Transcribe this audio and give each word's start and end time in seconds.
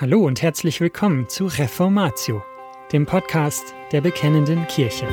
Hallo 0.00 0.24
und 0.24 0.40
herzlich 0.40 0.80
willkommen 0.80 1.28
zu 1.28 1.44
Reformatio, 1.44 2.42
dem 2.90 3.04
Podcast 3.04 3.74
der 3.92 4.00
Bekennenden 4.00 4.66
Kirche. 4.66 5.06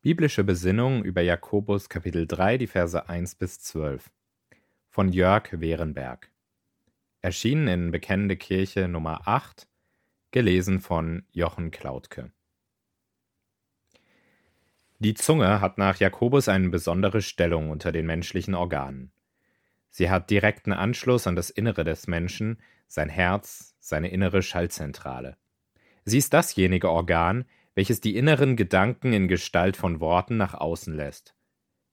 Biblische 0.00 0.42
Besinnung 0.42 1.04
über 1.04 1.20
Jakobus 1.20 1.88
Kapitel 1.88 2.26
3, 2.26 2.58
die 2.58 2.66
Verse 2.66 3.08
1 3.08 3.36
bis 3.36 3.60
12 3.60 4.10
von 4.88 5.12
Jörg 5.12 5.44
Wehrenberg. 5.52 6.32
Erschienen 7.20 7.68
in 7.68 7.90
Bekennende 7.92 8.36
Kirche 8.36 8.88
Nummer 8.88 9.28
8, 9.28 9.68
gelesen 10.32 10.80
von 10.80 11.24
Jochen 11.30 11.70
Klautke. 11.70 12.32
Die 14.98 15.14
Zunge 15.14 15.60
hat 15.60 15.78
nach 15.78 15.98
Jakobus 15.98 16.48
eine 16.48 16.68
besondere 16.68 17.22
Stellung 17.22 17.70
unter 17.70 17.92
den 17.92 18.06
menschlichen 18.06 18.54
Organen. 18.54 19.12
Sie 19.90 20.10
hat 20.10 20.30
direkten 20.30 20.72
Anschluss 20.72 21.26
an 21.26 21.36
das 21.36 21.50
Innere 21.50 21.84
des 21.84 22.06
Menschen, 22.06 22.60
sein 22.88 23.08
Herz, 23.08 23.76
seine 23.78 24.08
innere 24.08 24.42
Schallzentrale. 24.42 25.36
Sie 26.04 26.18
ist 26.18 26.32
dasjenige 26.32 26.88
Organ, 26.90 27.44
welches 27.74 28.00
die 28.00 28.16
inneren 28.16 28.56
Gedanken 28.56 29.12
in 29.12 29.28
Gestalt 29.28 29.76
von 29.76 30.00
Worten 30.00 30.36
nach 30.36 30.54
außen 30.54 30.94
lässt. 30.94 31.34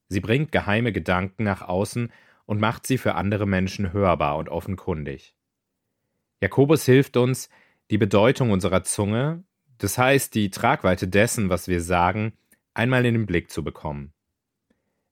Sie 0.08 0.22
bringt 0.22 0.52
geheime 0.52 0.92
Gedanken 0.92 1.44
nach 1.44 1.62
außen 1.62 2.12
und 2.45 2.59
macht 2.59 2.88
sie 2.88 2.98
für 2.98 3.16
andere 3.16 3.45
Menschen 3.45 3.94
hörbar 3.94 4.38
und 4.38 4.50
offenkundig. 4.50 5.36
Jakobus 6.42 6.86
hilft 6.86 7.17
uns, 7.17 7.50
die 7.90 7.98
Bedeutung 7.98 8.52
unserer 8.52 8.84
Zunge, 8.84 9.44
das 9.78 9.98
heißt 9.98 10.36
die 10.36 10.52
Tragweite 10.52 11.08
dessen, 11.08 11.50
was 11.50 11.68
wir 11.68 11.82
sagen, 11.82 12.38
einmal 12.73 13.06
in 13.06 13.14
den 13.16 13.26
Blick 13.26 13.50
zu 13.50 13.64
bekommen. 13.64 14.14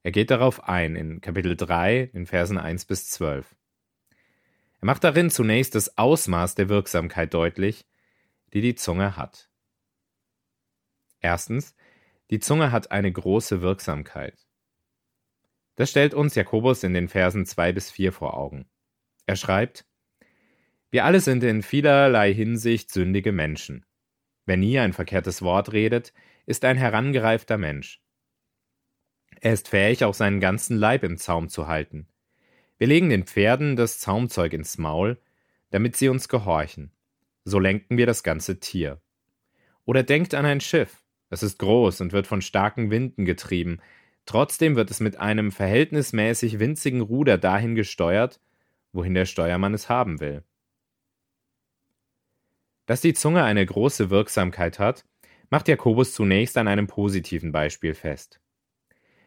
Er 0.03 0.11
geht 0.11 0.29
darauf 0.29 0.63
ein 0.63 0.95
in 0.95 1.19
Kapitel 1.21 1.55
3, 1.55 2.11
in 2.13 2.27
Versen 2.27 2.57
1 2.57 2.85
bis 2.85 3.09
12. 3.09 3.55
Er 4.79 4.85
macht 4.85 5.03
darin 5.03 5.31
zunächst 5.31 5.73
das 5.75 5.97
Ausmaß 5.97 6.55
der 6.55 6.69
Wirksamkeit 6.69 7.33
deutlich, 7.33 7.85
die 8.53 8.61
die 8.61 8.75
Zunge 8.75 9.17
hat. 9.17 9.49
Erstens, 11.19 11.75
die 12.29 12.39
Zunge 12.39 12.71
hat 12.71 12.91
eine 12.91 13.11
große 13.11 13.61
Wirksamkeit. 13.61 14.47
Das 15.75 15.89
stellt 15.89 16.13
uns 16.13 16.35
Jakobus 16.35 16.83
in 16.83 16.93
den 16.93 17.07
Versen 17.07 17.45
2 17.45 17.71
bis 17.73 17.89
4 17.89 18.13
vor 18.13 18.37
Augen. 18.37 18.69
Er 19.25 19.35
schreibt, 19.35 19.86
wir 20.89 21.05
alle 21.05 21.19
sind 21.19 21.43
in 21.43 21.63
vielerlei 21.63 22.33
Hinsicht 22.33 22.91
sündige 22.91 23.31
Menschen. 23.31 23.85
Wer 24.45 24.57
nie 24.57 24.79
ein 24.79 24.93
verkehrtes 24.93 25.41
Wort 25.41 25.73
redet, 25.73 26.13
ist 26.45 26.63
ein 26.63 26.77
herangereifter 26.77 27.57
Mensch. 27.57 28.01
Er 29.41 29.53
ist 29.53 29.67
fähig, 29.67 30.03
auch 30.03 30.13
seinen 30.13 30.39
ganzen 30.39 30.77
Leib 30.77 31.03
im 31.03 31.17
Zaum 31.17 31.49
zu 31.49 31.67
halten. 31.67 32.07
Wir 32.77 32.87
legen 32.87 33.09
den 33.09 33.25
Pferden 33.25 33.75
das 33.75 33.99
Zaumzeug 33.99 34.53
ins 34.53 34.77
Maul, 34.77 35.19
damit 35.71 35.95
sie 35.95 36.09
uns 36.09 36.29
gehorchen. 36.29 36.91
So 37.43 37.59
lenken 37.59 37.97
wir 37.97 38.05
das 38.05 38.23
ganze 38.23 38.59
Tier. 38.59 39.01
Oder 39.83 40.03
denkt 40.03 40.33
an 40.33 40.45
ein 40.45 40.61
Schiff. 40.61 41.03
Es 41.29 41.43
ist 41.43 41.59
groß 41.59 42.01
und 42.01 42.13
wird 42.13 42.27
von 42.27 42.41
starken 42.41 42.89
Winden 42.89 43.25
getrieben. 43.25 43.79
Trotzdem 44.25 44.75
wird 44.75 44.91
es 44.91 44.99
mit 44.99 45.19
einem 45.19 45.51
verhältnismäßig 45.51 46.59
winzigen 46.59 47.01
Ruder 47.01 47.37
dahin 47.37 47.75
gesteuert, 47.75 48.39
wohin 48.93 49.13
der 49.13 49.25
Steuermann 49.25 49.73
es 49.73 49.89
haben 49.89 50.19
will. 50.19 50.43
Dass 52.87 53.01
die 53.01 53.13
Zunge 53.13 53.43
eine 53.43 53.65
große 53.65 54.09
Wirksamkeit 54.09 54.79
hat, 54.79 55.03
macht 55.49 55.67
Jakobus 55.67 56.13
zunächst 56.13 56.57
an 56.57 56.69
einem 56.69 56.87
positiven 56.87 57.51
Beispiel 57.51 57.93
fest. 57.93 58.39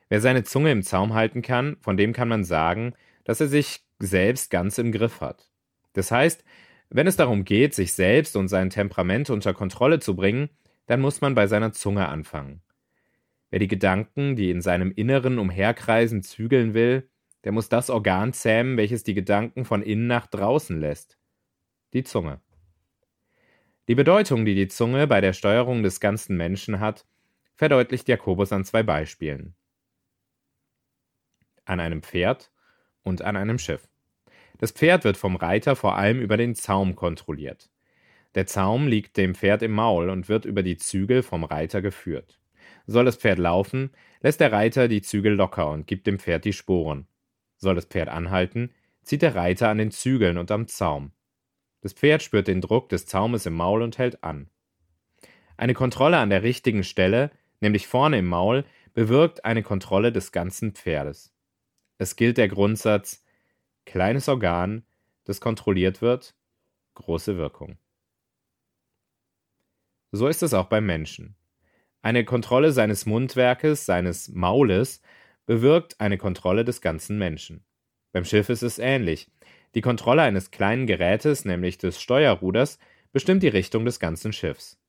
Wer 0.09 0.23
seine 0.23 0.43
Zunge 0.43 0.73
im 0.73 0.83
Zaum 0.83 1.15
halten 1.15 1.43
kann, 1.43 1.77
von 1.81 1.97
dem 1.97 2.15
kann 2.15 2.27
man 2.27 2.43
sagen, 2.43 2.95
dass 3.25 3.41
er 3.41 3.49
sich 3.49 3.85
selbst 3.99 4.51
ganz 4.51 4.79
im 4.79 4.93
Griff 4.93 5.21
hat. 5.21 5.51
Das 5.93 6.11
heißt, 6.11 6.43
wenn 6.89 7.07
es 7.07 7.17
darum 7.17 7.45
geht, 7.45 7.75
sich 7.75 7.93
selbst 7.93 8.35
und 8.35 8.49
sein 8.49 8.71
Temperament 8.71 9.29
unter 9.29 9.53
Kontrolle 9.53 10.01
zu 10.01 10.17
bringen, 10.17 10.49
dann 10.87 11.01
muss 11.01 11.21
man 11.21 11.35
bei 11.35 11.47
seiner 11.47 11.73
Zunge 11.73 12.09
anfangen. 12.09 12.63
Wer 13.51 13.59
die 13.59 13.69
Gedanken, 13.69 14.37
die 14.37 14.51
in 14.51 14.63
seinem 14.63 14.91
Inneren 14.91 15.39
umherkreisen, 15.39 16.23
zügeln 16.23 16.73
will, 16.73 17.11
der 17.45 17.53
muss 17.53 17.69
das 17.69 17.91
Organ 17.91 18.33
zähmen, 18.33 18.79
welches 18.79 19.05
die 19.05 19.15
Gedanken 19.15 19.67
von 19.67 19.83
innen 19.83 20.07
nach 20.07 20.27
draußen 20.27 20.81
lässt. 20.81 21.19
Die 21.93 22.05
Zunge. 22.05 22.41
Die 23.91 23.97
Bedeutung, 23.97 24.45
die 24.45 24.55
die 24.55 24.69
Zunge 24.69 25.09
bei 25.09 25.21
der 25.21 25.33
Steuerung 25.33 25.83
des 25.83 25.99
ganzen 25.99 26.37
Menschen 26.37 26.79
hat, 26.79 27.05
verdeutlicht 27.57 28.09
Jakobus 28.09 28.53
an 28.53 28.65
zwei 28.65 28.85
Beispielen. 28.85 29.57
An 31.65 31.81
einem 31.81 32.01
Pferd 32.01 32.53
und 33.03 33.23
an 33.23 33.35
einem 33.35 33.59
Schiff. 33.59 33.89
Das 34.59 34.71
Pferd 34.71 35.03
wird 35.03 35.17
vom 35.17 35.35
Reiter 35.35 35.75
vor 35.75 35.97
allem 35.97 36.21
über 36.21 36.37
den 36.37 36.55
Zaum 36.55 36.95
kontrolliert. 36.95 37.69
Der 38.37 38.47
Zaum 38.47 38.87
liegt 38.87 39.17
dem 39.17 39.35
Pferd 39.35 39.61
im 39.63 39.73
Maul 39.73 40.09
und 40.09 40.29
wird 40.29 40.45
über 40.45 40.63
die 40.63 40.77
Zügel 40.77 41.25
vom 41.25 41.43
Reiter 41.43 41.83
geführt. 41.83 42.39
Soll 42.87 43.07
das 43.07 43.17
Pferd 43.17 43.41
laufen, 43.41 43.91
lässt 44.21 44.39
der 44.39 44.53
Reiter 44.53 44.87
die 44.87 45.03
Zügel 45.03 45.33
locker 45.33 45.69
und 45.69 45.89
gibt 45.89 46.07
dem 46.07 46.21
Pferd 46.21 46.45
die 46.45 46.53
Sporen. 46.53 47.09
Soll 47.57 47.75
das 47.75 47.87
Pferd 47.87 48.09
anhalten, 48.09 48.71
zieht 49.03 49.23
der 49.23 49.35
Reiter 49.35 49.69
an 49.69 49.79
den 49.79 49.91
Zügeln 49.91 50.39
und 50.39 50.53
am 50.53 50.69
Zaum. 50.69 51.11
Das 51.81 51.93
Pferd 51.93 52.23
spürt 52.23 52.49
den 52.49 52.61
Druck 52.61 52.89
des 52.89 53.07
Zaumes 53.07 53.47
im 53.47 53.55
Maul 53.55 53.83
und 53.83 53.99
hält 53.99 54.23
an. 54.23 54.51
Eine 55.57 55.75
Kontrolle 55.75 56.19
an 56.19 56.31
der 56.31 56.43
richtigen 56.43 56.85
Stelle, 56.85 57.31
nämlich 57.61 57.87
vorne 57.87 58.19
im 58.19 58.27
Maul, 58.27 58.65
bewirkt 58.93 59.45
eine 59.45 59.63
Kontrolle 59.63 60.13
des 60.13 60.33
ganzen 60.33 60.73
Pferdes. 60.73 61.33
Es 61.99 62.17
gilt 62.17 62.39
der 62.39 62.49
Grundsatz 62.49 63.25
kleines 63.85 64.29
Organ, 64.29 64.85
das 65.25 65.41
kontrolliert 65.41 66.01
wird, 66.03 66.35
große 66.95 67.37
Wirkung. 67.37 67.79
So 70.13 70.27
ist 70.27 70.43
es 70.43 70.55
auch 70.55 70.67
beim 70.67 70.87
Menschen. 70.87 71.37
Eine 72.03 72.25
Kontrolle 72.25 72.73
seines 72.73 73.07
Mundwerkes, 73.07 73.87
seines 73.87 74.29
Maules, 74.29 75.03
bewirkt 75.47 76.01
eine 76.01 76.19
Kontrolle 76.19 76.65
des 76.65 76.81
ganzen 76.81 77.19
Menschen. 77.19 77.65
Beim 78.13 78.25
Schiff 78.25 78.49
ist 78.49 78.63
es 78.63 78.79
ähnlich. 78.79 79.31
Die 79.75 79.81
Kontrolle 79.81 80.23
eines 80.23 80.51
kleinen 80.51 80.87
Gerätes, 80.87 81.45
nämlich 81.45 81.79
des 81.79 82.01
Steuerruders, 82.01 82.79
bestimmt 83.13 83.43
die 83.43 83.49
Richtung 83.49 83.85
des 83.85 84.01
ganzen 84.01 84.33
Schiffs. 84.33 84.81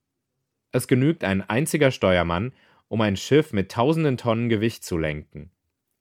Es 0.71 0.87
genügt 0.87 1.23
ein 1.23 1.47
einziger 1.47 1.91
Steuermann, 1.91 2.53
um 2.87 3.01
ein 3.01 3.17
Schiff 3.17 3.53
mit 3.53 3.71
tausenden 3.71 4.17
Tonnen 4.17 4.49
Gewicht 4.49 4.83
zu 4.83 4.97
lenken. 4.97 5.51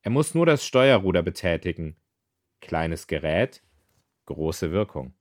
Er 0.03 0.11
muss 0.11 0.35
nur 0.35 0.47
das 0.47 0.65
Steuerruder 0.65 1.23
betätigen. 1.23 1.97
Kleines 2.61 3.07
Gerät, 3.07 3.63
große 4.27 4.71
Wirkung. 4.73 5.13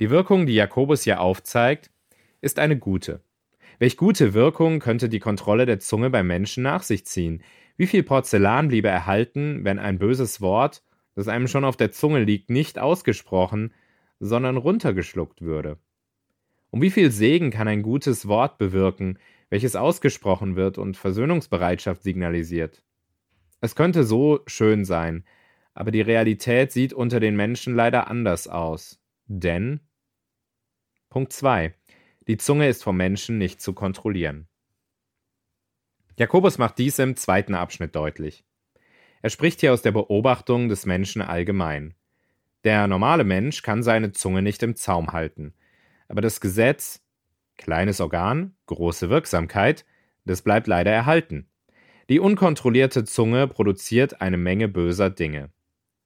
Die 0.00 0.10
Wirkung, 0.10 0.46
die 0.46 0.54
Jakobus 0.54 1.04
hier 1.04 1.20
aufzeigt, 1.20 1.90
ist 2.40 2.58
eine 2.58 2.78
gute. 2.78 3.22
Welch 3.78 3.96
gute 3.96 4.34
Wirkung 4.34 4.78
könnte 4.78 5.08
die 5.08 5.20
Kontrolle 5.20 5.66
der 5.66 5.80
Zunge 5.80 6.10
beim 6.10 6.26
Menschen 6.26 6.62
nach 6.62 6.82
sich 6.82 7.06
ziehen? 7.06 7.42
Wie 7.76 7.86
viel 7.86 8.02
Porzellan 8.02 8.68
bliebe 8.68 8.88
erhalten, 8.88 9.64
wenn 9.64 9.78
ein 9.78 9.98
böses 9.98 10.40
Wort 10.40 10.82
das 11.14 11.28
einem 11.28 11.48
schon 11.48 11.64
auf 11.64 11.76
der 11.76 11.92
Zunge 11.92 12.24
liegt, 12.24 12.50
nicht 12.50 12.78
ausgesprochen, 12.78 13.72
sondern 14.20 14.56
runtergeschluckt 14.56 15.42
würde. 15.42 15.78
Um 16.70 16.82
wie 16.82 16.90
viel 16.90 17.10
Segen 17.10 17.50
kann 17.50 17.68
ein 17.68 17.82
gutes 17.82 18.26
Wort 18.26 18.58
bewirken, 18.58 19.18
welches 19.50 19.76
ausgesprochen 19.76 20.56
wird 20.56 20.78
und 20.78 20.96
Versöhnungsbereitschaft 20.96 22.02
signalisiert? 22.02 22.82
Es 23.60 23.76
könnte 23.76 24.04
so 24.04 24.40
schön 24.46 24.84
sein, 24.84 25.24
aber 25.72 25.90
die 25.90 26.00
Realität 26.00 26.72
sieht 26.72 26.92
unter 26.92 27.20
den 27.20 27.36
Menschen 27.36 27.74
leider 27.74 28.08
anders 28.08 28.48
aus. 28.48 29.00
Denn 29.26 29.80
Punkt 31.10 31.32
2. 31.32 31.74
Die 32.26 32.36
Zunge 32.38 32.68
ist 32.68 32.82
vom 32.82 32.96
Menschen 32.96 33.38
nicht 33.38 33.60
zu 33.60 33.72
kontrollieren. 33.72 34.48
Jakobus 36.18 36.58
macht 36.58 36.78
dies 36.78 36.98
im 36.98 37.16
zweiten 37.16 37.54
Abschnitt 37.54 37.94
deutlich. 37.94 38.44
Er 39.24 39.30
spricht 39.30 39.60
hier 39.60 39.72
aus 39.72 39.80
der 39.80 39.92
Beobachtung 39.92 40.68
des 40.68 40.84
Menschen 40.84 41.22
allgemein. 41.22 41.94
Der 42.62 42.86
normale 42.86 43.24
Mensch 43.24 43.62
kann 43.62 43.82
seine 43.82 44.12
Zunge 44.12 44.42
nicht 44.42 44.62
im 44.62 44.76
Zaum 44.76 45.14
halten. 45.14 45.54
Aber 46.08 46.20
das 46.20 46.42
Gesetz, 46.42 47.02
kleines 47.56 48.02
Organ, 48.02 48.54
große 48.66 49.08
Wirksamkeit, 49.08 49.86
das 50.26 50.42
bleibt 50.42 50.66
leider 50.66 50.90
erhalten. 50.90 51.48
Die 52.10 52.20
unkontrollierte 52.20 53.04
Zunge 53.04 53.48
produziert 53.48 54.20
eine 54.20 54.36
Menge 54.36 54.68
böser 54.68 55.08
Dinge. 55.08 55.48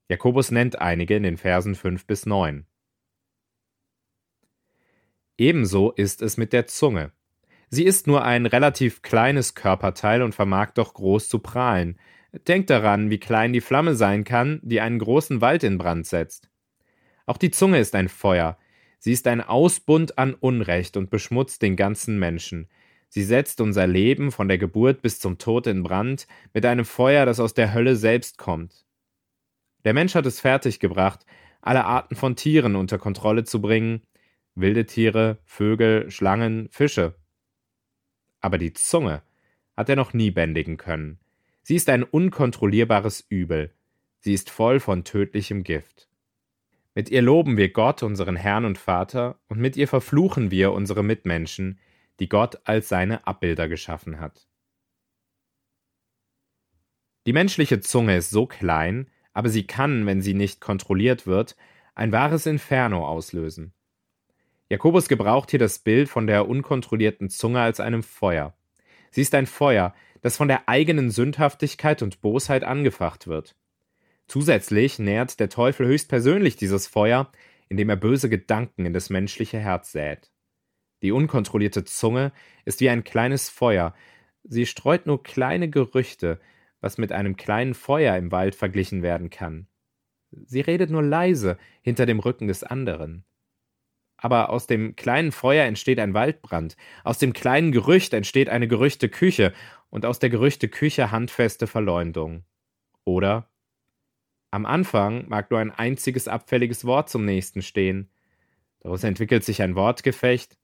Jakobus 0.08 0.52
nennt 0.52 0.80
einige 0.80 1.16
in 1.16 1.24
den 1.24 1.38
Versen 1.38 1.74
5 1.74 2.06
bis 2.06 2.24
9. 2.24 2.66
Ebenso 5.38 5.90
ist 5.90 6.22
es 6.22 6.36
mit 6.36 6.52
der 6.52 6.68
Zunge. 6.68 7.10
Sie 7.68 7.82
ist 7.82 8.06
nur 8.06 8.24
ein 8.24 8.46
relativ 8.46 9.02
kleines 9.02 9.56
Körperteil 9.56 10.22
und 10.22 10.36
vermag 10.36 10.70
doch 10.70 10.94
groß 10.94 11.28
zu 11.28 11.40
prahlen, 11.40 11.98
Denkt 12.32 12.70
daran, 12.70 13.10
wie 13.10 13.18
klein 13.18 13.52
die 13.52 13.60
Flamme 13.60 13.94
sein 13.94 14.24
kann, 14.24 14.60
die 14.62 14.80
einen 14.80 14.98
großen 14.98 15.40
Wald 15.40 15.64
in 15.64 15.78
Brand 15.78 16.06
setzt. 16.06 16.50
Auch 17.26 17.38
die 17.38 17.50
Zunge 17.50 17.78
ist 17.78 17.94
ein 17.94 18.08
Feuer. 18.08 18.58
Sie 18.98 19.12
ist 19.12 19.26
ein 19.26 19.40
Ausbund 19.40 20.18
an 20.18 20.34
Unrecht 20.34 20.96
und 20.96 21.10
beschmutzt 21.10 21.62
den 21.62 21.76
ganzen 21.76 22.18
Menschen. 22.18 22.68
Sie 23.08 23.22
setzt 23.22 23.60
unser 23.60 23.86
Leben 23.86 24.32
von 24.32 24.48
der 24.48 24.58
Geburt 24.58 25.00
bis 25.00 25.20
zum 25.20 25.38
Tod 25.38 25.66
in 25.66 25.82
Brand 25.82 26.26
mit 26.52 26.66
einem 26.66 26.84
Feuer, 26.84 27.24
das 27.24 27.40
aus 27.40 27.54
der 27.54 27.72
Hölle 27.72 27.96
selbst 27.96 28.36
kommt. 28.36 28.84
Der 29.84 29.94
Mensch 29.94 30.14
hat 30.14 30.26
es 30.26 30.40
fertiggebracht, 30.40 31.24
alle 31.62 31.84
Arten 31.84 32.16
von 32.16 32.36
Tieren 32.36 32.76
unter 32.76 32.98
Kontrolle 32.98 33.44
zu 33.44 33.62
bringen, 33.62 34.02
wilde 34.54 34.84
Tiere, 34.84 35.38
Vögel, 35.44 36.10
Schlangen, 36.10 36.68
Fische. 36.70 37.14
Aber 38.40 38.58
die 38.58 38.74
Zunge 38.74 39.22
hat 39.76 39.88
er 39.88 39.96
noch 39.96 40.12
nie 40.12 40.30
bändigen 40.30 40.76
können. 40.76 41.18
Sie 41.68 41.76
ist 41.76 41.90
ein 41.90 42.02
unkontrollierbares 42.02 43.26
Übel. 43.28 43.74
Sie 44.20 44.32
ist 44.32 44.48
voll 44.48 44.80
von 44.80 45.04
tödlichem 45.04 45.64
Gift. 45.64 46.08
Mit 46.94 47.10
ihr 47.10 47.20
loben 47.20 47.58
wir 47.58 47.68
Gott, 47.68 48.02
unseren 48.02 48.36
Herrn 48.36 48.64
und 48.64 48.78
Vater, 48.78 49.38
und 49.48 49.60
mit 49.60 49.76
ihr 49.76 49.86
verfluchen 49.86 50.50
wir 50.50 50.72
unsere 50.72 51.02
Mitmenschen, 51.02 51.78
die 52.20 52.28
Gott 52.30 52.58
als 52.64 52.88
seine 52.88 53.26
Abbilder 53.26 53.68
geschaffen 53.68 54.18
hat. 54.18 54.48
Die 57.26 57.34
menschliche 57.34 57.80
Zunge 57.80 58.16
ist 58.16 58.30
so 58.30 58.46
klein, 58.46 59.10
aber 59.34 59.50
sie 59.50 59.66
kann, 59.66 60.06
wenn 60.06 60.22
sie 60.22 60.32
nicht 60.32 60.62
kontrolliert 60.62 61.26
wird, 61.26 61.54
ein 61.94 62.12
wahres 62.12 62.46
Inferno 62.46 63.06
auslösen. 63.06 63.74
Jakobus 64.70 65.06
gebraucht 65.06 65.50
hier 65.50 65.60
das 65.60 65.80
Bild 65.80 66.08
von 66.08 66.26
der 66.26 66.48
unkontrollierten 66.48 67.28
Zunge 67.28 67.60
als 67.60 67.78
einem 67.78 68.02
Feuer. 68.02 68.54
Sie 69.10 69.20
ist 69.20 69.34
ein 69.34 69.46
Feuer, 69.46 69.94
das 70.22 70.36
von 70.36 70.48
der 70.48 70.68
eigenen 70.68 71.10
Sündhaftigkeit 71.10 72.02
und 72.02 72.20
Bosheit 72.20 72.64
angefacht 72.64 73.26
wird. 73.26 73.56
Zusätzlich 74.26 74.98
nährt 74.98 75.40
der 75.40 75.48
Teufel 75.48 75.86
höchstpersönlich 75.86 76.56
dieses 76.56 76.86
Feuer, 76.86 77.30
indem 77.68 77.88
er 77.88 77.96
böse 77.96 78.28
Gedanken 78.28 78.84
in 78.84 78.92
das 78.92 79.10
menschliche 79.10 79.58
Herz 79.58 79.92
sät. 79.92 80.30
Die 81.02 81.12
unkontrollierte 81.12 81.84
Zunge 81.84 82.32
ist 82.64 82.80
wie 82.80 82.90
ein 82.90 83.04
kleines 83.04 83.48
Feuer, 83.48 83.94
sie 84.42 84.66
streut 84.66 85.06
nur 85.06 85.22
kleine 85.22 85.70
Gerüchte, 85.70 86.40
was 86.80 86.98
mit 86.98 87.12
einem 87.12 87.36
kleinen 87.36 87.74
Feuer 87.74 88.16
im 88.16 88.32
Wald 88.32 88.54
verglichen 88.54 89.02
werden 89.02 89.30
kann. 89.30 89.66
Sie 90.30 90.60
redet 90.60 90.90
nur 90.90 91.02
leise 91.02 91.58
hinter 91.82 92.06
dem 92.06 92.18
Rücken 92.18 92.48
des 92.48 92.62
anderen. 92.62 93.24
Aber 94.16 94.50
aus 94.50 94.66
dem 94.66 94.96
kleinen 94.96 95.30
Feuer 95.30 95.64
entsteht 95.64 96.00
ein 96.00 96.12
Waldbrand, 96.12 96.76
aus 97.04 97.18
dem 97.18 97.32
kleinen 97.32 97.70
Gerücht 97.70 98.12
entsteht 98.12 98.48
eine 98.48 98.66
Gerüchteküche 98.66 99.52
und 99.90 100.04
aus 100.04 100.18
der 100.18 100.30
Gerüchteküche 100.30 101.10
handfeste 101.10 101.66
Verleumdung. 101.66 102.44
Oder 103.04 103.48
am 104.50 104.64
Anfang 104.66 105.28
mag 105.28 105.50
nur 105.50 105.60
ein 105.60 105.70
einziges 105.70 106.28
abfälliges 106.28 106.84
Wort 106.84 107.10
zum 107.10 107.24
nächsten 107.24 107.62
stehen. 107.62 108.10
Daraus 108.80 109.04
entwickelt 109.04 109.44
sich 109.44 109.62
ein 109.62 109.76
Wortgefecht, 109.76 110.58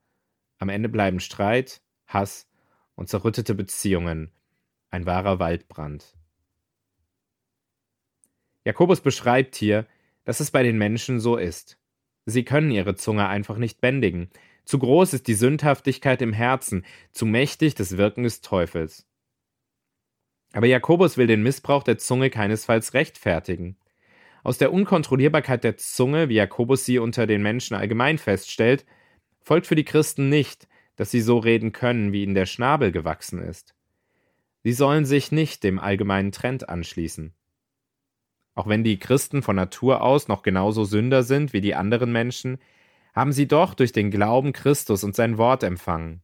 am 0.58 0.68
Ende 0.68 0.88
bleiben 0.88 1.20
Streit, 1.20 1.82
Hass 2.06 2.48
und 2.94 3.08
zerrüttete 3.08 3.54
Beziehungen, 3.54 4.30
ein 4.90 5.04
wahrer 5.04 5.38
Waldbrand. 5.38 6.16
Jakobus 8.64 9.00
beschreibt 9.00 9.56
hier, 9.56 9.86
dass 10.24 10.40
es 10.40 10.50
bei 10.50 10.62
den 10.62 10.78
Menschen 10.78 11.20
so 11.20 11.36
ist. 11.36 11.78
Sie 12.24 12.44
können 12.44 12.70
ihre 12.70 12.94
Zunge 12.94 13.28
einfach 13.28 13.58
nicht 13.58 13.80
bändigen. 13.82 14.30
Zu 14.64 14.78
groß 14.78 15.12
ist 15.12 15.26
die 15.28 15.34
Sündhaftigkeit 15.34 16.22
im 16.22 16.32
Herzen, 16.32 16.86
zu 17.12 17.26
mächtig 17.26 17.74
das 17.74 17.98
Wirken 17.98 18.22
des 18.22 18.40
Teufels. 18.40 19.06
Aber 20.54 20.66
Jakobus 20.66 21.16
will 21.16 21.26
den 21.26 21.42
Missbrauch 21.42 21.82
der 21.82 21.98
Zunge 21.98 22.30
keinesfalls 22.30 22.94
rechtfertigen. 22.94 23.76
Aus 24.44 24.56
der 24.56 24.72
Unkontrollierbarkeit 24.72 25.64
der 25.64 25.76
Zunge, 25.76 26.28
wie 26.28 26.34
Jakobus 26.34 26.84
sie 26.84 27.00
unter 27.00 27.26
den 27.26 27.42
Menschen 27.42 27.74
allgemein 27.74 28.18
feststellt, 28.18 28.86
folgt 29.40 29.66
für 29.66 29.74
die 29.74 29.84
Christen 29.84 30.28
nicht, 30.28 30.68
dass 30.94 31.10
sie 31.10 31.22
so 31.22 31.38
reden 31.38 31.72
können, 31.72 32.12
wie 32.12 32.22
ihnen 32.22 32.36
der 32.36 32.46
Schnabel 32.46 32.92
gewachsen 32.92 33.42
ist. 33.42 33.74
Sie 34.62 34.72
sollen 34.72 35.04
sich 35.04 35.32
nicht 35.32 35.64
dem 35.64 35.80
allgemeinen 35.80 36.30
Trend 36.30 36.68
anschließen. 36.68 37.34
Auch 38.54 38.68
wenn 38.68 38.84
die 38.84 39.00
Christen 39.00 39.42
von 39.42 39.56
Natur 39.56 40.02
aus 40.02 40.28
noch 40.28 40.44
genauso 40.44 40.84
Sünder 40.84 41.24
sind 41.24 41.52
wie 41.52 41.60
die 41.62 41.74
anderen 41.74 42.12
Menschen, 42.12 42.58
haben 43.12 43.32
sie 43.32 43.48
doch 43.48 43.74
durch 43.74 43.90
den 43.90 44.12
Glauben 44.12 44.52
Christus 44.52 45.02
und 45.02 45.16
sein 45.16 45.36
Wort 45.36 45.64
empfangen. 45.64 46.22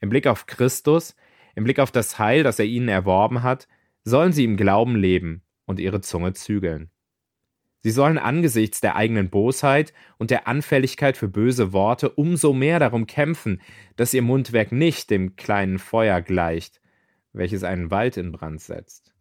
Im 0.00 0.10
Blick 0.10 0.26
auf 0.26 0.44
Christus, 0.44 1.16
im 1.54 1.64
Blick 1.64 1.78
auf 1.78 1.90
das 1.90 2.18
Heil, 2.18 2.42
das 2.42 2.58
er 2.58 2.64
ihnen 2.64 2.88
erworben 2.88 3.42
hat, 3.42 3.68
sollen 4.04 4.32
sie 4.32 4.44
im 4.44 4.56
Glauben 4.56 4.96
leben 4.96 5.42
und 5.66 5.80
ihre 5.80 6.00
Zunge 6.00 6.32
zügeln. 6.32 6.90
Sie 7.80 7.90
sollen 7.90 8.18
angesichts 8.18 8.80
der 8.80 8.94
eigenen 8.94 9.28
Bosheit 9.28 9.92
und 10.16 10.30
der 10.30 10.46
Anfälligkeit 10.46 11.16
für 11.16 11.28
böse 11.28 11.72
Worte 11.72 12.10
umso 12.10 12.52
mehr 12.52 12.78
darum 12.78 13.06
kämpfen, 13.06 13.60
dass 13.96 14.14
ihr 14.14 14.22
Mundwerk 14.22 14.70
nicht 14.70 15.10
dem 15.10 15.34
kleinen 15.34 15.80
Feuer 15.80 16.20
gleicht, 16.20 16.80
welches 17.32 17.64
einen 17.64 17.90
Wald 17.90 18.16
in 18.16 18.30
Brand 18.30 18.60
setzt. 18.60 19.12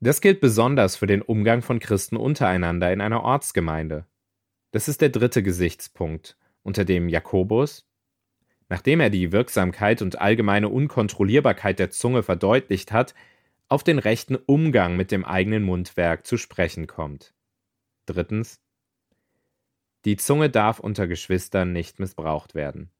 Das 0.00 0.20
gilt 0.20 0.40
besonders 0.40 0.96
für 0.96 1.06
den 1.06 1.22
Umgang 1.22 1.62
von 1.62 1.78
Christen 1.78 2.16
untereinander 2.16 2.92
in 2.92 3.00
einer 3.00 3.22
Ortsgemeinde. 3.22 4.06
Das 4.72 4.88
ist 4.88 5.00
der 5.00 5.10
dritte 5.10 5.42
Gesichtspunkt, 5.42 6.38
unter 6.62 6.84
dem 6.84 7.08
Jakobus, 7.08 7.86
nachdem 8.70 9.00
er 9.00 9.10
die 9.10 9.32
Wirksamkeit 9.32 10.00
und 10.00 10.20
allgemeine 10.20 10.68
Unkontrollierbarkeit 10.68 11.78
der 11.80 11.90
Zunge 11.90 12.22
verdeutlicht 12.22 12.92
hat, 12.92 13.14
auf 13.68 13.82
den 13.82 13.98
rechten 13.98 14.36
Umgang 14.36 14.96
mit 14.96 15.10
dem 15.10 15.24
eigenen 15.24 15.64
Mundwerk 15.64 16.24
zu 16.26 16.36
sprechen 16.36 16.86
kommt. 16.86 17.34
Drittens. 18.06 18.60
Die 20.04 20.16
Zunge 20.16 20.48
darf 20.50 20.78
unter 20.78 21.08
Geschwistern 21.08 21.72
nicht 21.72 21.98
missbraucht 21.98 22.54
werden. 22.54 22.90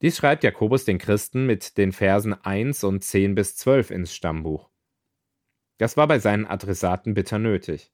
Dies 0.00 0.16
schreibt 0.16 0.42
Jakobus 0.42 0.84
den 0.84 0.98
Christen 0.98 1.46
mit 1.46 1.76
den 1.76 1.92
Versen 1.92 2.34
1 2.34 2.82
und 2.82 3.04
10 3.04 3.34
bis 3.34 3.56
12 3.56 3.90
ins 3.90 4.14
Stammbuch. 4.14 4.70
Das 5.78 5.96
war 5.96 6.08
bei 6.08 6.18
seinen 6.18 6.46
Adressaten 6.46 7.14
bitter 7.14 7.38
nötig. 7.38 7.92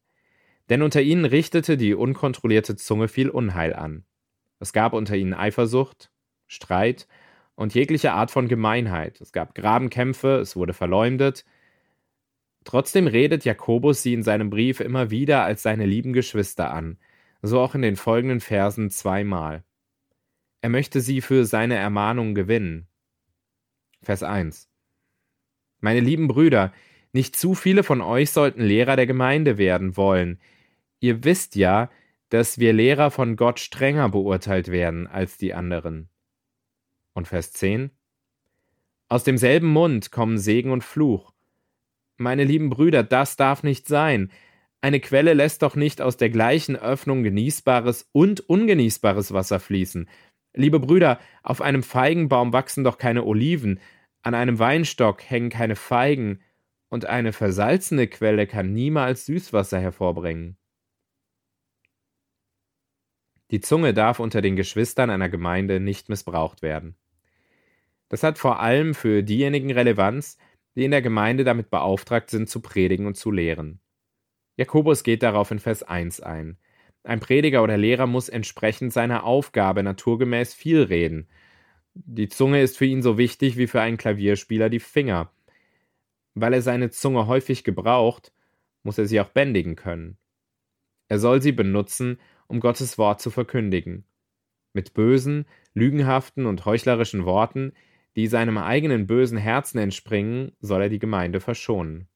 Denn 0.69 0.83
unter 0.83 1.03
ihnen 1.03 1.25
richtete 1.25 1.77
die 1.77 1.95
unkontrollierte 1.95 2.77
Zunge 2.77 3.09
viel 3.09 3.29
Unheil 3.29 3.75
an. 3.75 4.05
Es 4.61 4.73
gab 4.73 4.93
unter 4.93 5.17
ihnen 5.17 5.35
Eifersucht, 5.35 6.13
Streit 6.47 7.09
und 7.57 7.75
jegliche 7.75 8.13
Art 8.13 8.31
von 8.31 8.47
Gemeinheit. 8.47 9.21
Es 9.21 9.33
gab 9.33 9.55
Grabenkämpfe, 9.55 10.39
es 10.39 10.55
wurde 10.55 10.73
verleumdet, 10.73 11.45
Trotzdem 12.65 13.07
redet 13.07 13.45
Jakobus 13.45 14.03
sie 14.03 14.15
in 14.15 14.23
seinem 14.23 14.51
Brief 14.51 14.81
immer 14.81 15.11
wieder 15.11 15.45
als 15.45 15.63
seine 15.63 15.87
lieben 15.87 16.13
Geschwister 16.13 16.71
an, 16.73 16.99
so 17.43 17.61
auch 17.61 17.75
in 17.75 17.83
den 17.83 17.97
folgenden 17.97 18.41
Versen 18.41 18.91
zweimal. 18.91 19.65
Er 20.61 20.69
möchte 20.69 21.01
sie 21.01 21.23
für 21.23 21.47
seine 21.47 21.77
Ermahnung 21.77 22.35
gewinnen. 22.35 22.87
Vers 24.03 24.23
1 24.23 24.69
Meine 25.81 26.01
lieben 26.01 26.29
Brüder, 26.29 26.73
nicht 27.13 27.35
zu 27.35 27.55
viele 27.55 27.83
von 27.83 28.03
euch 28.03 28.31
sollten 28.31 28.63
Lehrer 28.63 28.97
der 28.97 29.07
Gemeinde 29.07 29.57
werden 29.57 29.97
wollen. 29.97 30.39
Ihr 31.01 31.25
wisst 31.25 31.57
ja, 31.57 31.91
dass 32.31 32.59
wir 32.59 32.73
Lehrer 32.73 33.11
von 33.11 33.37
Gott 33.37 33.61
strenger 33.61 34.09
beurteilt 34.09 34.69
werden 34.69 35.07
als 35.07 35.37
die 35.37 35.53
anderen. 35.53 36.09
Und 37.13 37.29
Vers 37.29 37.53
10 37.53 37.91
Aus 39.09 39.25
demselben 39.25 39.69
Mund 39.69 40.11
kommen 40.11 40.39
Segen 40.39 40.71
und 40.71 40.83
Fluch. 40.83 41.33
Meine 42.17 42.45
lieben 42.45 42.71
Brüder, 42.71 43.03
das 43.03 43.37
darf 43.37 43.63
nicht 43.63 43.87
sein. 43.89 44.31
Eine 44.81 45.01
Quelle 45.01 45.35
lässt 45.35 45.63
doch 45.63 45.75
nicht 45.77 46.01
aus 46.01 46.17
der 46.17 46.31
gleichen 46.31 46.77
Öffnung 46.77 47.23
genießbares 47.23 48.09
und 48.13 48.41
ungenießbares 48.49 49.33
Wasser 49.33 49.61
fließen. 49.61 50.09
Liebe 50.55 50.81
Brüder, 50.81 51.19
auf 51.43 51.61
einem 51.61 51.83
Feigenbaum 51.83 52.53
wachsen 52.53 52.85
doch 52.85 52.99
keine 52.99 53.25
Oliven, 53.25 53.81
an 54.23 54.35
einem 54.35 54.59
Weinstock 54.59 55.23
hängen 55.29 55.51
keine 55.51 55.77
Feigen, 55.77 56.41
und 56.89 57.07
eine 57.07 57.33
versalzene 57.33 58.09
Quelle 58.09 58.47
kann 58.47 58.73
niemals 58.73 59.25
Süßwasser 59.27 59.79
hervorbringen. 59.79 60.57
Die 63.51 63.61
Zunge 63.61 63.95
darf 63.95 64.21
unter 64.21 64.43
den 64.43 64.57
Geschwistern 64.57 65.11
einer 65.11 65.29
Gemeinde 65.29 65.81
nicht 65.81 66.09
missbraucht 66.09 66.63
werden. 66.63 66.95
Das 68.09 68.23
hat 68.23 68.39
vor 68.39 68.61
allem 68.61 68.95
für 68.95 69.23
diejenigen 69.23 69.73
Relevanz, 69.73 70.39
die 70.77 70.85
in 70.85 70.91
der 70.91 71.03
Gemeinde 71.03 71.45
damit 71.45 71.71
beauftragt 71.71 72.31
sind, 72.31 72.49
zu 72.49 72.61
predigen 72.61 73.07
und 73.07 73.17
zu 73.17 73.31
lehren. 73.31 73.81
Jakobus 74.57 75.03
geht 75.03 75.23
darauf 75.23 75.51
in 75.51 75.59
Vers 75.59 75.83
1 75.83 76.21
ein. 76.21 76.59
Ein 77.03 77.21
Prediger 77.21 77.63
oder 77.63 77.77
Lehrer 77.77 78.07
muss 78.07 78.29
entsprechend 78.29 78.93
seiner 78.93 79.25
Aufgabe 79.25 79.83
naturgemäß 79.83 80.55
viel 80.55 80.83
reden. 80.83 81.29
Die 81.95 82.29
Zunge 82.29 82.63
ist 82.63 82.77
für 82.77 82.85
ihn 82.85 83.03
so 83.03 83.19
wichtig 83.19 83.57
wie 83.57 83.67
für 83.67 83.81
einen 83.81 83.97
Klavierspieler 83.97 84.69
die 84.69 84.81
Finger. 84.81 85.33
Weil 86.35 86.53
er 86.53 86.63
seine 86.63 86.91
Zunge 86.91 87.27
häufig 87.27 87.65
gebraucht, 87.65 88.33
muss 88.83 88.99
er 88.99 89.07
sie 89.07 89.21
auch 89.21 89.31
bändigen 89.31 89.77
können. 89.77 90.19
Er 91.09 91.19
soll 91.19 91.43
sie 91.43 91.53
benutzen, 91.53 92.19
um 92.51 92.61
Gottes 92.61 92.99
Wort 92.99 93.21
zu 93.21 93.31
verkündigen. 93.31 94.05
Mit 94.73 94.93
bösen, 94.93 95.47
lügenhaften 95.73 96.47
und 96.47 96.65
heuchlerischen 96.65 97.25
Worten, 97.25 97.73
die 98.17 98.27
seinem 98.27 98.59
eigenen 98.59 99.07
bösen 99.07 99.39
Herzen 99.39 99.79
entspringen, 99.79 100.53
soll 100.61 100.83
er 100.83 100.89
die 100.89 100.99
Gemeinde 100.99 101.41
verschonen. 101.41 102.09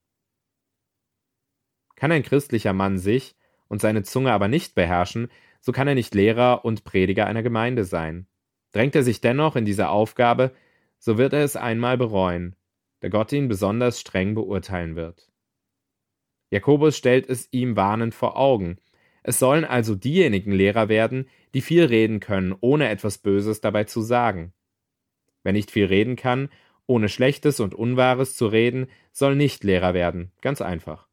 Kann 1.95 2.11
ein 2.11 2.25
christlicher 2.25 2.73
Mann 2.73 2.99
sich 2.99 3.37
und 3.69 3.81
seine 3.81 4.03
Zunge 4.03 4.33
aber 4.33 4.49
nicht 4.49 4.75
beherrschen, 4.75 5.29
so 5.61 5.71
kann 5.71 5.87
er 5.87 5.95
nicht 5.95 6.15
Lehrer 6.15 6.65
und 6.65 6.85
Prediger 6.85 7.27
einer 7.27 7.43
Gemeinde 7.43 7.85
sein. 7.85 8.27
Drängt 8.73 8.97
er 8.97 9.05
sich 9.05 9.21
dennoch 9.21 9.55
in 9.55 9.65
diese 9.65 9.89
Aufgabe, 9.89 10.53
so 10.99 11.17
wird 11.17 11.33
er 11.33 11.45
es 11.45 11.55
einmal 11.55 11.97
bereuen, 11.97 12.57
da 13.01 13.09
Gott 13.09 13.33
ihn 13.33 13.47
besonders 13.47 14.01
streng 14.01 14.35
beurteilen 14.35 14.97
wird. 14.97 15.31
Jakobus 16.51 16.97
stellt 16.97 17.29
es 17.29 17.49
ihm 17.53 17.77
warnend 17.77 18.15
vor 18.15 18.37
Augen. 18.37 18.79
Es 19.27 19.39
sollen 19.39 19.65
also 19.65 19.95
diejenigen 19.95 20.53
Lehrer 20.53 20.89
werden, 20.89 21.29
die 21.55 21.63
viel 21.63 21.85
reden 21.85 22.21
können, 22.21 22.55
ohne 22.61 22.91
etwas 22.91 23.19
Böses 23.19 23.63
dabei 23.63 23.85
zu 23.85 24.03
sagen. 24.03 24.53
Wer 25.43 25.55
nicht 25.55 25.71
viel 25.71 25.87
reden 25.87 26.15
kann, 26.15 26.51
ohne 26.87 27.09
Schlechtes 27.09 27.59
und 27.59 27.75
Unwahres 27.75 28.37
zu 28.37 28.47
reden, 28.47 28.87
soll 29.13 29.35
nicht 29.35 29.65
Lehrer 29.65 29.95
werden, 29.95 30.31
ganz 30.43 30.61
einfach. 30.61 31.09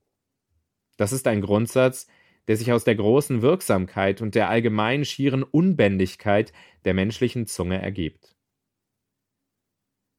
Das 0.97 1.13
ist 1.13 1.25
ein 1.25 1.39
Grundsatz, 1.39 2.07
der 2.49 2.57
sich 2.57 2.73
aus 2.73 2.83
der 2.83 2.95
großen 2.95 3.41
Wirksamkeit 3.41 4.21
und 4.21 4.35
der 4.35 4.49
allgemein 4.49 5.05
schieren 5.05 5.43
Unbändigkeit 5.43 6.51
der 6.83 6.93
menschlichen 6.93 7.47
Zunge 7.47 7.81
ergibt. 7.81 8.35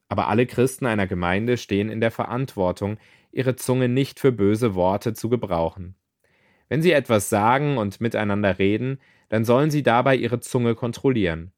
Aber 0.09 0.29
alle 0.29 0.47
Christen 0.47 0.87
einer 0.87 1.07
Gemeinde 1.07 1.59
stehen 1.59 1.91
in 1.91 2.01
der 2.01 2.11
Verantwortung, 2.11 2.97
ihre 3.33 3.57
Zunge 3.57 3.89
nicht 3.89 4.19
für 4.19 4.33
böse 4.33 4.75
Worte 4.75 5.13
zu 5.13 5.29
gebrauchen. 5.29 5.95
Wenn 6.73 6.81
sie 6.81 6.93
etwas 6.93 7.29
sagen 7.29 7.77
und 7.77 8.01
miteinander 8.01 8.59
reden, 8.59 8.99
dann 9.29 9.45
sollen 9.45 9.71
sie 9.71 9.83
dabei 9.83 10.17
ihre 10.17 10.41
Zunge 10.41 10.75
kontrollieren. 10.75 11.53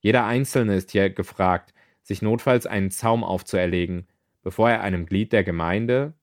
Jeder 0.00 0.24
Einzelne 0.24 0.76
ist 0.76 0.92
hier 0.92 1.10
gefragt, 1.10 1.74
sich 2.02 2.22
notfalls 2.22 2.64
einen 2.64 2.90
Zaum 2.90 3.22
aufzuerlegen, 3.22 4.08
bevor 4.42 4.70
er 4.70 4.80
einem 4.80 5.04
Glied 5.04 5.34
der 5.34 5.44
Gemeinde 5.44 6.14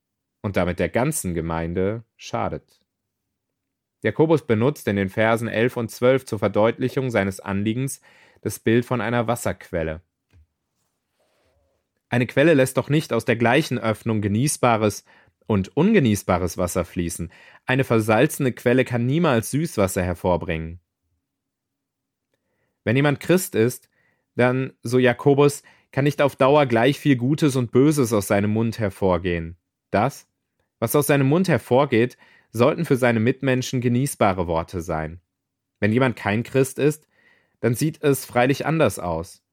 und 0.42 0.58
damit 0.58 0.80
der 0.80 0.90
ganzen 0.90 1.36
Gemeinde 1.36 2.06
schadet. 2.18 2.82
Jakobus 4.02 4.48
benutzt 4.48 4.88
in 4.88 4.96
den 4.96 5.10
Versen 5.10 5.48
11 5.48 5.78
und 5.78 5.92
12 5.92 6.26
zur 6.26 6.40
Verdeutlichung 6.40 7.12
seines 7.12 7.40
Anliegens 7.40 8.02
das 8.42 8.58
Bild 8.58 8.84
von 8.84 9.00
einer 9.00 9.28
Wasserquelle. 9.28 10.02
Eine 12.10 12.26
Quelle 12.26 12.56
lässt 12.56 12.78
doch 12.78 12.90
nicht 12.90 13.14
aus 13.14 13.26
der 13.26 13.36
gleichen 13.36 13.78
Öffnung 13.78 14.22
genießbares 14.22 15.04
und 15.48 15.76
ungenießbares 15.76 16.58
Wasser 16.58 16.86
fließen. 16.86 17.32
Eine 17.66 17.84
versalzene 17.84 18.52
Quelle 18.52 18.86
kann 18.86 19.06
niemals 19.06 19.52
Süßwasser 19.52 20.04
hervorbringen. 20.04 20.80
Wenn 22.84 22.96
jemand 22.96 23.20
Christ 23.20 23.56
ist, 23.56 23.90
dann, 24.36 24.74
so 24.82 25.00
Jakobus, 25.00 25.64
kann 25.92 26.06
nicht 26.06 26.22
auf 26.22 26.36
Dauer 26.36 26.66
gleich 26.66 27.00
viel 27.00 27.16
Gutes 27.16 27.56
und 27.56 27.72
Böses 27.72 28.14
aus 28.14 28.28
seinem 28.28 28.52
Mund 28.52 28.80
hervorgehen. 28.80 29.58
Das, 29.92 30.28
was 30.80 30.96
aus 30.96 31.08
seinem 31.08 31.28
Mund 31.28 31.48
hervorgeht, 31.48 32.18
sollten 32.52 32.86
für 32.86 32.98
seine 32.98 33.20
Mitmenschen 33.20 33.80
genießbare 33.80 34.48
Worte 34.48 34.82
sein. 34.82 35.22
Wenn 35.80 35.92
jemand 35.92 36.16
kein 36.16 36.44
Christ 36.44 36.80
ist, 36.80 37.08
dann 37.60 37.76
sieht 37.76 38.02
es 38.04 38.26
freilich 38.26 38.66
anders 38.66 39.00
aus. 39.00 39.44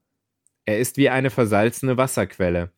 Er 0.65 0.79
ist 0.79 0.97
wie 0.97 1.09
eine 1.09 1.31
versalzene 1.31 1.97
Wasserquelle, 1.97 2.73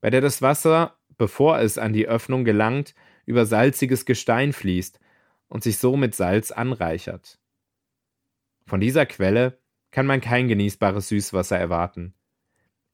bei 0.00 0.10
der 0.10 0.20
das 0.20 0.42
Wasser, 0.42 0.97
bevor 1.18 1.58
es 1.58 1.76
an 1.76 1.92
die 1.92 2.08
Öffnung 2.08 2.44
gelangt, 2.44 2.94
über 3.26 3.44
salziges 3.44 4.06
Gestein 4.06 4.52
fließt 4.52 4.98
und 5.48 5.62
sich 5.62 5.78
so 5.78 5.96
mit 5.96 6.14
Salz 6.14 6.50
anreichert. 6.50 7.38
Von 8.66 8.80
dieser 8.80 9.06
Quelle 9.06 9.58
kann 9.90 10.06
man 10.06 10.20
kein 10.20 10.48
genießbares 10.48 11.08
Süßwasser 11.08 11.58
erwarten. 11.58 12.14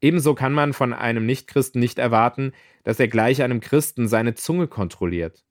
Ebenso 0.00 0.34
kann 0.34 0.52
man 0.52 0.72
von 0.72 0.92
einem 0.92 1.26
Nichtchristen 1.26 1.80
nicht 1.80 1.98
erwarten, 1.98 2.52
dass 2.82 3.00
er 3.00 3.08
gleich 3.08 3.42
einem 3.42 3.60
Christen 3.60 4.08
seine 4.08 4.34
Zunge 4.34 4.68
kontrolliert. 4.68 5.44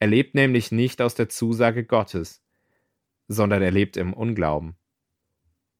Er 0.00 0.08
lebt 0.08 0.34
nämlich 0.34 0.72
nicht 0.72 1.00
aus 1.00 1.14
der 1.14 1.28
Zusage 1.28 1.84
Gottes, 1.84 2.42
sondern 3.28 3.62
er 3.62 3.70
lebt 3.70 3.96
im 3.96 4.12
Unglauben. 4.12 4.76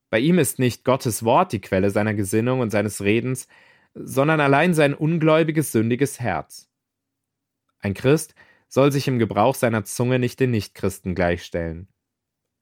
Bei 0.08 0.20
ihm 0.20 0.38
ist 0.38 0.58
nicht 0.58 0.84
Gottes 0.84 1.24
Wort 1.24 1.52
die 1.52 1.60
Quelle 1.60 1.90
seiner 1.90 2.14
Gesinnung 2.14 2.60
und 2.60 2.70
seines 2.70 3.02
Redens, 3.02 3.48
sondern 3.94 4.40
allein 4.40 4.74
sein 4.74 4.94
ungläubiges, 4.94 5.72
sündiges 5.72 6.20
Herz. 6.20 6.68
Ein 7.78 7.94
Christ 7.94 8.34
soll 8.68 8.90
sich 8.90 9.06
im 9.08 9.18
Gebrauch 9.18 9.54
seiner 9.54 9.84
Zunge 9.84 10.18
nicht 10.18 10.40
den 10.40 10.50
Nichtchristen 10.50 11.14
gleichstellen. 11.14 11.88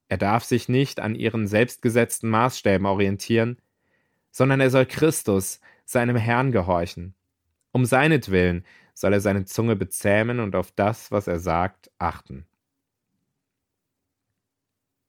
Er 0.09 0.17
darf 0.17 0.43
sich 0.43 0.69
nicht 0.69 0.99
an 0.99 1.15
ihren 1.15 1.47
selbstgesetzten 1.47 2.29
Maßstäben 2.29 2.85
orientieren, 2.85 3.57
sondern 4.31 4.59
er 4.59 4.69
soll 4.69 4.85
Christus, 4.85 5.59
seinem 5.85 6.15
Herrn, 6.15 6.51
gehorchen. 6.51 7.15
Um 7.71 7.85
seinetwillen 7.85 8.65
soll 8.93 9.13
er 9.13 9.21
seine 9.21 9.45
Zunge 9.45 9.75
bezähmen 9.75 10.39
und 10.39 10.55
auf 10.55 10.71
das, 10.71 11.11
was 11.11 11.27
er 11.27 11.39
sagt, 11.39 11.89
achten. 11.97 12.45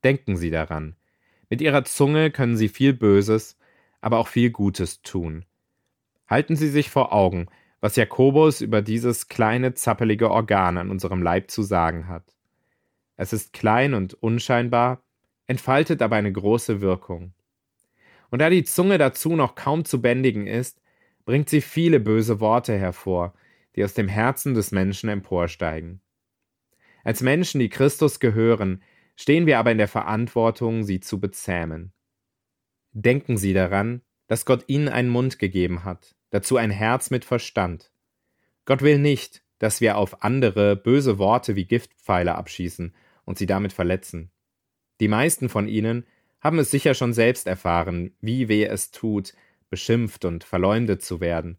Denken 0.02 0.36
Sie 0.36 0.50
daran, 0.50 0.96
mit 1.50 1.60
Ihrer 1.60 1.84
Zunge 1.84 2.30
können 2.30 2.56
Sie 2.56 2.68
viel 2.68 2.94
Böses, 2.94 3.58
aber 4.00 4.18
auch 4.18 4.28
viel 4.28 4.50
Gutes 4.50 5.02
tun. 5.02 5.44
Halten 6.28 6.56
Sie 6.56 6.68
sich 6.68 6.90
vor 6.90 7.12
Augen, 7.12 7.46
was 7.80 7.96
Jakobus 7.96 8.60
über 8.60 8.80
dieses 8.82 9.28
kleine 9.28 9.74
zappelige 9.74 10.30
Organ 10.30 10.78
an 10.78 10.90
unserem 10.90 11.22
Leib 11.22 11.50
zu 11.50 11.62
sagen 11.62 12.08
hat. 12.08 12.34
Es 13.16 13.32
ist 13.32 13.52
klein 13.52 13.94
und 13.94 14.14
unscheinbar, 14.14 15.02
entfaltet 15.46 16.02
aber 16.02 16.16
eine 16.16 16.32
große 16.32 16.80
Wirkung. 16.80 17.34
Und 18.30 18.40
da 18.40 18.50
die 18.50 18.64
Zunge 18.64 18.98
dazu 18.98 19.36
noch 19.36 19.54
kaum 19.54 19.84
zu 19.84 20.00
bändigen 20.00 20.46
ist, 20.46 20.80
bringt 21.24 21.48
sie 21.48 21.60
viele 21.60 22.00
böse 22.00 22.40
Worte 22.40 22.76
hervor, 22.76 23.34
die 23.76 23.84
aus 23.84 23.94
dem 23.94 24.08
Herzen 24.08 24.54
des 24.54 24.72
Menschen 24.72 25.08
emporsteigen. 25.08 26.00
Als 27.04 27.20
Menschen, 27.20 27.60
die 27.60 27.68
Christus 27.68 28.18
gehören, 28.18 28.82
stehen 29.14 29.46
wir 29.46 29.58
aber 29.58 29.70
in 29.70 29.78
der 29.78 29.88
Verantwortung, 29.88 30.84
sie 30.84 31.00
zu 31.00 31.20
bezähmen. 31.20 31.92
Denken 32.92 33.36
Sie 33.36 33.52
daran, 33.52 34.02
dass 34.26 34.44
Gott 34.46 34.64
Ihnen 34.68 34.88
einen 34.88 35.08
Mund 35.08 35.38
gegeben 35.38 35.84
hat, 35.84 36.14
dazu 36.30 36.56
ein 36.56 36.70
Herz 36.70 37.10
mit 37.10 37.24
Verstand. 37.24 37.92
Gott 38.64 38.82
will 38.82 38.98
nicht, 38.98 39.42
dass 39.58 39.80
wir 39.80 39.96
auf 39.96 40.22
andere 40.22 40.76
böse 40.76 41.18
Worte 41.18 41.56
wie 41.56 41.64
Giftpfeile 41.64 42.34
abschießen 42.34 42.94
und 43.24 43.38
sie 43.38 43.46
damit 43.46 43.72
verletzen. 43.72 44.30
Die 45.00 45.08
meisten 45.08 45.48
von 45.48 45.68
ihnen 45.68 46.06
haben 46.40 46.58
es 46.58 46.70
sicher 46.70 46.94
schon 46.94 47.12
selbst 47.12 47.46
erfahren, 47.46 48.14
wie 48.20 48.48
weh 48.48 48.64
es 48.64 48.90
tut, 48.90 49.34
beschimpft 49.70 50.24
und 50.24 50.44
verleumdet 50.44 51.02
zu 51.02 51.20
werden. 51.20 51.58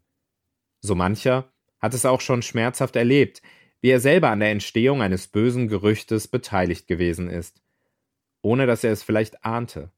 So 0.80 0.94
mancher 0.94 1.52
hat 1.80 1.94
es 1.94 2.06
auch 2.06 2.20
schon 2.20 2.42
schmerzhaft 2.42 2.96
erlebt, 2.96 3.42
wie 3.80 3.90
er 3.90 4.00
selber 4.00 4.30
an 4.30 4.40
der 4.40 4.50
Entstehung 4.50 5.02
eines 5.02 5.28
bösen 5.28 5.68
Gerüchtes 5.68 6.28
beteiligt 6.28 6.86
gewesen 6.86 7.28
ist, 7.28 7.62
ohne 8.42 8.66
dass 8.66 8.84
er 8.84 8.92
es 8.92 9.02
vielleicht 9.02 9.44
ahnte. 9.44 9.90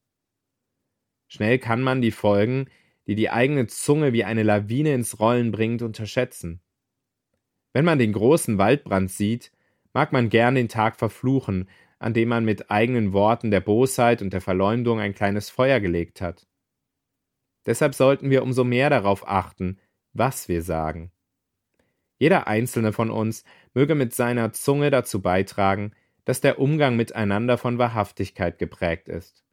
Schnell 1.29 1.59
kann 1.59 1.83
man 1.83 2.01
die 2.01 2.11
Folgen, 2.11 2.67
die 3.07 3.15
die 3.15 3.31
eigene 3.31 3.67
Zunge 3.67 4.13
wie 4.13 4.25
eine 4.25 4.43
Lawine 4.43 4.95
ins 4.95 5.21
Rollen 5.21 5.51
bringt, 5.51 5.83
unterschätzen. 5.83 6.61
Wenn 7.73 7.85
man 7.85 7.99
den 7.99 8.13
großen 8.13 8.59
Waldbrand 8.59 9.11
sieht, 9.11 9.53
mag 9.93 10.13
man 10.13 10.31
gern 10.31 10.55
den 10.55 10.69
Tag 10.69 10.97
verfluchen, 10.97 11.69
an 11.99 12.15
dem 12.15 12.29
man 12.29 12.45
mit 12.45 12.71
eigenen 12.71 13.13
Worten 13.13 13.51
der 13.51 13.61
Bosheit 13.61 14.23
und 14.23 14.33
der 14.33 14.41
Verleumdung 14.41 15.01
ein 15.01 15.15
kleines 15.15 15.51
Feuer 15.51 15.81
gelegt 15.81 16.21
hat. 16.21 16.47
Deshalb 17.67 17.95
sollten 17.95 18.31
wir 18.31 18.43
umso 18.43 18.65
mehr 18.65 18.89
darauf 18.89 19.29
achten, 19.29 19.79
was 20.13 20.49
wir 20.49 20.63
sagen. 20.63 21.13
Jeder 22.19 22.47
einzelne 22.47 22.93
von 22.93 23.11
uns 23.11 23.45
möge 23.75 23.95
mit 23.95 24.15
seiner 24.15 24.53
Zunge 24.53 24.91
dazu 24.91 25.21
beitragen, 25.21 25.93
dass 26.25 26.41
der 26.41 26.59
Umgang 26.59 26.97
miteinander 26.97 27.59
von 27.59 27.79
Wahrhaftigkeit 27.79 28.59
geprägt 28.59 29.09
ist. 29.09 29.45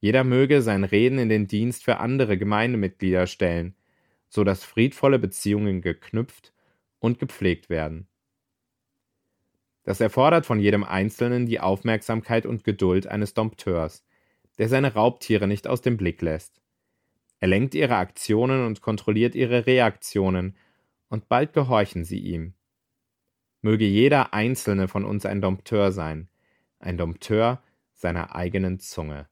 Jeder 0.00 0.24
möge 0.24 0.62
sein 0.62 0.84
Reden 0.84 1.18
in 1.18 1.28
den 1.28 1.46
Dienst 1.46 1.84
für 1.84 1.98
andere 1.98 2.38
Gemeindemitglieder 2.38 3.26
stellen, 3.26 3.74
so 4.28 4.44
dass 4.44 4.64
friedvolle 4.64 5.18
Beziehungen 5.18 5.80
geknüpft 5.80 6.52
und 6.98 7.18
gepflegt 7.18 7.70
werden. 7.70 8.06
Das 9.84 10.00
erfordert 10.00 10.46
von 10.46 10.58
jedem 10.58 10.82
Einzelnen 10.82 11.46
die 11.46 11.60
Aufmerksamkeit 11.60 12.44
und 12.44 12.64
Geduld 12.64 13.06
eines 13.06 13.34
Dompteurs, 13.34 14.04
der 14.58 14.68
seine 14.68 14.94
Raubtiere 14.94 15.46
nicht 15.46 15.68
aus 15.68 15.80
dem 15.80 15.96
Blick 15.96 16.20
lässt. 16.22 16.60
Er 17.38 17.48
lenkt 17.48 17.74
ihre 17.74 17.96
Aktionen 17.96 18.66
und 18.66 18.80
kontrolliert 18.80 19.34
ihre 19.34 19.66
Reaktionen, 19.66 20.56
und 21.08 21.28
bald 21.28 21.52
gehorchen 21.52 22.04
sie 22.04 22.18
ihm. 22.18 22.54
Möge 23.62 23.84
jeder 23.84 24.34
einzelne 24.34 24.88
von 24.88 25.04
uns 25.04 25.24
ein 25.24 25.40
Dompteur 25.40 25.92
sein, 25.92 26.28
ein 26.80 26.98
Dompteur 26.98 27.62
seiner 27.92 28.34
eigenen 28.34 28.80
Zunge. 28.80 29.28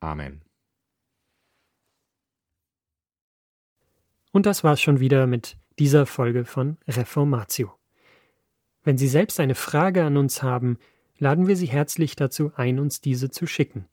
Amen. 0.00 0.42
Und 4.32 4.46
das 4.46 4.64
war's 4.64 4.80
schon 4.80 5.00
wieder 5.00 5.26
mit 5.26 5.58
dieser 5.78 6.06
Folge 6.06 6.44
von 6.44 6.78
Reformatio. 6.86 7.72
Wenn 8.84 8.98
Sie 8.98 9.08
selbst 9.08 9.40
eine 9.40 9.54
Frage 9.54 10.04
an 10.04 10.16
uns 10.16 10.42
haben, 10.42 10.78
laden 11.18 11.46
wir 11.46 11.56
Sie 11.56 11.66
herzlich 11.66 12.16
dazu 12.16 12.52
ein, 12.54 12.78
uns 12.78 13.00
diese 13.00 13.30
zu 13.30 13.46
schicken. 13.46 13.86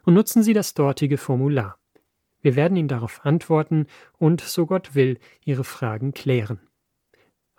und 0.03 0.13
nutzen 0.13 0.44
Sie 0.44 0.53
das 0.53 0.74
dortige 0.74 1.18
Formular. 1.18 1.80
Wir 2.42 2.58
werden 2.58 2.75
Ihnen 2.75 2.89
darauf 2.89 3.25
antworten 3.25 3.88
und, 4.18 4.42
so 4.42 4.65
Gott 4.65 4.96
will, 4.96 5.18
Ihre 5.46 5.63
Fragen 5.63 6.13
klären. 6.13 6.60